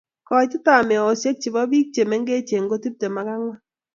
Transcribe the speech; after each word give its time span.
Koitetab 0.27 0.81
meosiek 0.87 1.35
chebo. 1.41 1.61
Bik 1.71 1.87
che 1.93 2.03
mengech 2.09 2.51
ko 2.69 2.75
tiptem 2.83 3.15
ak 3.21 3.27
angwan 3.33 3.59